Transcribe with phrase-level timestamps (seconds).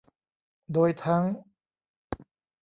[0.73, 1.23] โดยทั้ง